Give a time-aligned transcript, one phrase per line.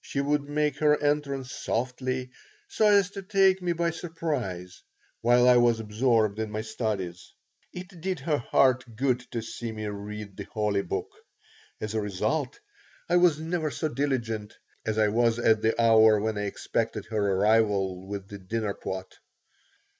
[0.00, 2.30] She would make her entrance softly,
[2.66, 4.82] so as to take me by surprise
[5.20, 7.32] while I was absorbed in my studies.
[7.72, 11.12] It did her heart good to see me read the holy book.
[11.80, 12.58] As a result,
[13.08, 17.24] I was never so diligent as I was at the hour when I expected her
[17.34, 19.14] arrival with the dinner pot.